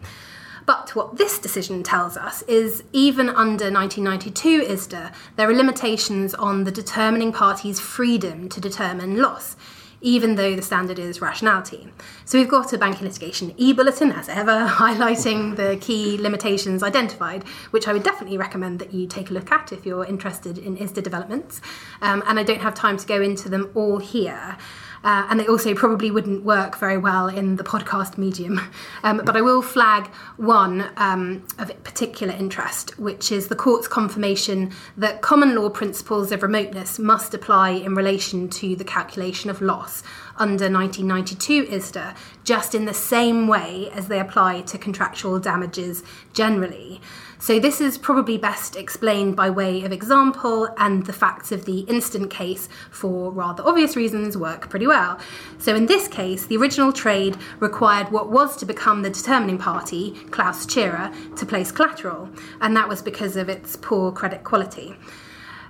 But 0.69 0.95
what 0.95 1.17
this 1.17 1.39
decision 1.39 1.83
tells 1.83 2.19
us 2.19 2.43
is 2.43 2.85
even 2.93 3.31
under 3.31 3.73
1992 3.73 4.65
ISDA, 4.65 5.15
there 5.37 5.49
are 5.49 5.55
limitations 5.55 6.35
on 6.35 6.65
the 6.65 6.71
determining 6.71 7.33
party's 7.33 7.81
freedom 7.81 8.51
to 8.51 8.61
determine 8.61 9.17
loss 9.17 9.57
even 10.01 10.37
though 10.37 10.55
the 10.55 10.63
standard 10.63 10.99
is 10.99 11.21
rationality. 11.21 11.89
So 12.25 12.39
we've 12.39 12.49
got 12.49 12.73
a 12.73 12.79
banking 12.79 13.07
litigation 13.07 13.53
e 13.57 13.73
bulletin, 13.73 14.13
as 14.13 14.29
ever, 14.29 14.69
highlighting 14.69 15.57
the 15.57 15.77
key 15.81 16.17
limitations 16.19 16.83
identified, 16.85 17.43
which 17.71 17.89
I 17.89 17.93
would 17.93 18.05
definitely 18.05 18.39
recommend 18.39 18.79
that 18.79 18.95
you 18.95 19.07
take 19.07 19.31
a 19.31 19.33
look 19.33 19.51
at 19.51 19.73
if 19.73 19.85
you're 19.85 20.05
interested 20.05 20.59
in 20.59 20.77
ISDA 20.77 21.03
developments. 21.03 21.61
Um, 22.01 22.23
and 22.27 22.39
I 22.39 22.45
don't 22.45 22.61
have 22.61 22.75
time 22.75 22.97
to 22.97 23.07
go 23.07 23.21
into 23.21 23.49
them 23.49 23.71
all 23.75 23.99
here. 23.99 24.57
Uh, 25.05 25.27
and 25.31 25.39
they 25.39 25.47
also 25.47 25.75
probably 25.75 26.11
wouldn't 26.11 26.45
work 26.45 26.77
very 26.79 26.99
well 26.99 27.29
in 27.29 27.57
the 27.57 27.65
podcast 27.65 28.19
medium. 28.19 28.61
Um, 29.05 29.23
but 29.25 29.37
I 29.37 29.41
will 29.41 29.63
flag 29.63 30.09
one 30.37 30.91
um, 30.97 31.45
of 31.59 31.69
particular 31.85 32.35
interest, 32.35 32.99
which 32.99 33.31
is 33.31 33.47
the 33.47 33.55
court's 33.55 33.87
confirmation 33.87 34.73
that 34.97 35.23
common 35.23 35.55
law 35.55 35.69
principles 35.69 36.33
of 36.33 36.43
remoteness 36.43 36.99
must 36.99 37.33
apply 37.33 37.71
in 37.71 37.95
relation 37.95 38.49
to 38.49 38.75
the 38.75 38.85
calculation 38.85 39.51
of 39.51 39.61
loss 39.61 40.03
under 40.37 40.71
1992 40.71 41.67
ISDA, 41.67 42.17
just 42.45 42.75
in 42.75 42.87
the 42.87 42.95
same 42.95 43.47
way 43.47 43.91
as 43.93 44.09
they 44.09 44.21
apply 44.21 44.63
to 44.63 44.79
contractual 44.79 45.39
damages 45.39 46.03
generally. 46.33 47.01
So, 47.41 47.61
this 47.61 47.81
is 47.81 47.99
probably 47.99 48.37
best 48.37 48.75
explained 48.75 49.37
by 49.37 49.49
way 49.49 49.85
of 49.85 49.93
example, 49.93 50.69
and 50.77 51.07
the 51.07 51.13
facts 51.13 51.53
of 51.53 51.67
the 51.67 51.81
instant 51.81 52.31
case, 52.31 52.69
for 52.91 53.31
rather 53.31 53.63
obvious 53.65 53.95
reasons, 53.95 54.37
work 54.37 54.69
pretty 54.69 54.88
well. 54.89 55.21
So, 55.59 55.77
in 55.77 55.87
this 55.87 56.09
case, 56.09 56.47
the 56.47 56.57
original 56.57 56.93
trade 56.93 57.37
required 57.61 58.11
what 58.11 58.31
was 58.31 58.57
to 58.57 58.67
become 58.67 59.03
the 59.03 59.11
determining 59.11 59.59
party, 59.59 60.15
Klaus 60.33 60.67
Tschira, 60.67 61.37
to 61.37 61.47
place 61.47 61.71
collateral, 61.71 62.29
and 62.61 62.77
that 62.77 62.89
was 62.89 63.01
because 63.01 63.37
of 63.37 63.49
its 63.49 63.77
poor 63.77 64.11
credit 64.11 64.43
quality. 64.43 64.97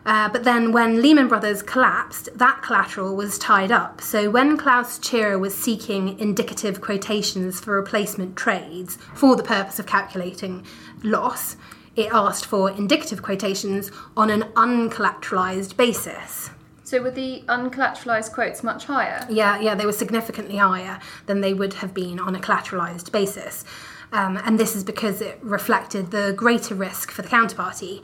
Uh, 0.07 0.27
but 0.31 0.45
then 0.45 0.73
when 0.73 1.03
Lehman 1.03 1.29
Brothers 1.29 1.63
collapsed, 1.63 2.31
that 2.35 2.63
collateral 2.63 3.15
was 3.15 3.39
tied 3.39 3.71
up. 3.71 4.01
So 4.01 4.31
when 4.31 4.57
Klaus 4.57 4.99
Tschira 4.99 5.39
was 5.39 5.55
seeking 5.55 6.19
indicative 6.19 6.81
quotations 6.81 7.61
for 7.61 7.75
replacement 7.75 8.35
trades 8.35 8.97
for 9.13 9.37
the 9.37 9.43
purpose 9.43 9.79
of 9.79 9.85
calculating 9.85 10.65
loss, 11.03 11.57
it 11.95 12.09
asked 12.11 12.47
for 12.47 12.71
indicative 12.71 13.23
quotations 13.23 13.91
on 14.17 14.31
an 14.31 14.45
uncollateralized 14.55 15.77
basis. 15.77 16.51
So 16.88 17.02
were 17.02 17.11
the 17.11 17.45
uncollateralized 17.49 18.33
quotes 18.33 18.62
much 18.62 18.87
higher? 18.87 19.26
Yeah, 19.28 19.61
yeah, 19.61 19.75
they 19.75 19.85
were 19.85 19.92
significantly 19.92 20.57
higher 20.57 20.99
than 21.26 21.42
they 21.42 21.52
would 21.52 21.75
have 21.75 21.92
been 21.92 22.18
on 22.18 22.35
a 22.35 22.38
collateralized 22.38 23.12
basis. 23.12 23.62
Um, 24.11 24.38
and 24.38 24.59
this 24.59 24.75
is 24.75 24.85
because 24.85 25.21
it 25.21 25.38
reflected 25.42 26.12
the 26.12 26.33
greater 26.35 26.75
risk 26.75 27.11
for 27.11 27.21
the 27.21 27.28
counterparty. 27.28 28.02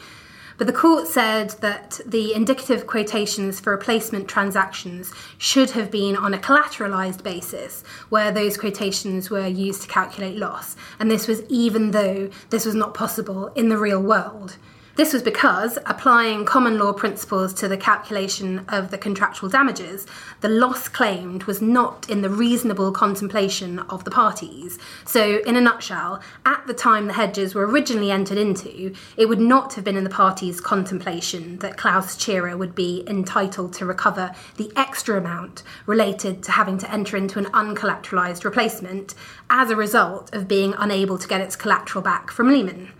But 0.58 0.66
the 0.66 0.74
court 0.74 1.08
said 1.08 1.52
that 1.62 1.98
the 2.04 2.34
indicative 2.34 2.86
quotations 2.86 3.58
for 3.58 3.70
replacement 3.70 4.28
transactions 4.28 5.14
should 5.38 5.70
have 5.70 5.90
been 5.90 6.14
on 6.14 6.34
a 6.34 6.38
collateralized 6.38 7.22
basis, 7.22 7.84
where 8.10 8.30
those 8.30 8.58
quotations 8.58 9.30
were 9.30 9.46
used 9.46 9.80
to 9.80 9.88
calculate 9.88 10.36
loss. 10.36 10.76
And 10.98 11.10
this 11.10 11.26
was 11.26 11.42
even 11.48 11.92
though 11.92 12.28
this 12.50 12.66
was 12.66 12.74
not 12.74 12.92
possible 12.92 13.46
in 13.54 13.70
the 13.70 13.78
real 13.78 14.02
world. 14.02 14.58
This 14.96 15.12
was 15.12 15.24
because, 15.24 15.76
applying 15.86 16.44
common 16.44 16.78
law 16.78 16.92
principles 16.92 17.52
to 17.54 17.66
the 17.66 17.76
calculation 17.76 18.64
of 18.68 18.92
the 18.92 18.98
contractual 18.98 19.48
damages, 19.48 20.06
the 20.40 20.48
loss 20.48 20.86
claimed 20.86 21.44
was 21.44 21.60
not 21.60 22.08
in 22.08 22.22
the 22.22 22.30
reasonable 22.30 22.92
contemplation 22.92 23.80
of 23.80 24.04
the 24.04 24.12
parties. 24.12 24.78
So, 25.04 25.40
in 25.44 25.56
a 25.56 25.60
nutshell, 25.60 26.20
at 26.46 26.64
the 26.68 26.74
time 26.74 27.08
the 27.08 27.14
hedges 27.14 27.56
were 27.56 27.66
originally 27.66 28.12
entered 28.12 28.38
into, 28.38 28.94
it 29.16 29.28
would 29.28 29.40
not 29.40 29.74
have 29.74 29.82
been 29.82 29.96
in 29.96 30.04
the 30.04 30.10
parties' 30.10 30.60
contemplation 30.60 31.58
that 31.58 31.76
Klaus 31.76 32.14
Tschira 32.14 32.56
would 32.56 32.76
be 32.76 33.02
entitled 33.08 33.72
to 33.72 33.84
recover 33.84 34.30
the 34.58 34.70
extra 34.76 35.18
amount 35.18 35.64
related 35.86 36.44
to 36.44 36.52
having 36.52 36.78
to 36.78 36.92
enter 36.92 37.16
into 37.16 37.40
an 37.40 37.46
uncollateralized 37.46 38.44
replacement 38.44 39.16
as 39.50 39.70
a 39.70 39.76
result 39.76 40.32
of 40.32 40.46
being 40.46 40.72
unable 40.78 41.18
to 41.18 41.26
get 41.26 41.40
its 41.40 41.56
collateral 41.56 42.02
back 42.02 42.30
from 42.30 42.48
Lehman. 42.48 42.92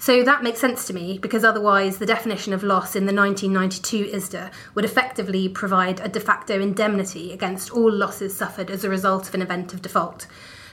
So 0.00 0.24
that 0.24 0.42
makes 0.42 0.60
sense 0.60 0.86
to 0.86 0.94
me 0.94 1.18
because 1.18 1.44
otherwise 1.44 1.98
the 1.98 2.06
definition 2.06 2.54
of 2.54 2.62
loss 2.62 2.96
in 2.96 3.04
the 3.04 3.12
1992 3.12 4.16
ISDA 4.16 4.50
would 4.74 4.86
effectively 4.86 5.46
provide 5.46 6.00
a 6.00 6.08
de 6.08 6.18
facto 6.18 6.58
indemnity 6.58 7.32
against 7.32 7.70
all 7.70 7.92
losses 7.92 8.34
suffered 8.34 8.70
as 8.70 8.82
a 8.82 8.88
result 8.88 9.28
of 9.28 9.34
an 9.34 9.42
event 9.42 9.74
of 9.74 9.82
default. 9.82 10.26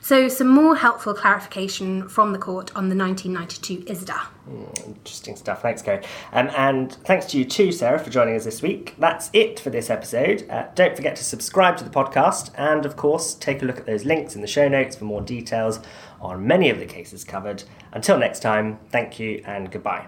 So, 0.08 0.30
some 0.30 0.48
more 0.48 0.78
helpful 0.78 1.14
clarification 1.14 2.08
from 2.08 2.32
the 2.32 2.40
court 2.40 2.74
on 2.78 2.88
the 2.88 2.96
1992 2.96 3.92
ISDA. 3.92 4.86
Interesting 4.86 5.36
stuff. 5.36 5.62
Thanks, 5.62 5.82
Kerry. 5.82 6.02
Um, 6.32 6.50
and 6.56 6.94
thanks 7.04 7.26
to 7.26 7.38
you 7.38 7.44
too, 7.44 7.74
Sarah, 7.74 8.00
for 8.00 8.10
joining 8.10 8.38
us 8.38 8.46
this 8.46 8.62
week. 8.62 8.96
That's 8.98 9.30
it 9.34 9.60
for 9.60 9.70
this 9.70 9.90
episode. 9.90 10.50
Uh, 10.50 10.68
don't 10.76 10.96
forget 10.96 11.18
to 11.18 11.26
subscribe 11.26 11.76
to 11.80 11.84
the 11.84 11.90
podcast 11.90 12.52
and, 12.58 12.86
of 12.86 12.96
course, 12.96 13.34
take 13.34 13.62
a 13.62 13.66
look 13.66 13.80
at 13.80 13.86
those 13.86 14.06
links 14.06 14.34
in 14.34 14.40
the 14.40 14.48
show 14.48 14.70
notes 14.70 14.96
for 14.96 15.04
more 15.04 15.20
details 15.20 15.82
on 16.22 16.48
many 16.48 16.70
of 16.70 16.80
the 16.80 16.86
cases 16.86 17.26
covered. 17.26 17.66
Until 17.92 18.18
next 18.18 18.40
time, 18.40 18.80
thank 18.90 19.20
you 19.20 19.44
and 19.46 19.70
goodbye. 19.70 20.08